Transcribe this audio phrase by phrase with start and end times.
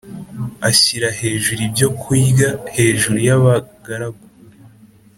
[0.69, 3.53] ashyira hejuru ibyo kurya hejuru yaba
[3.85, 4.25] garagu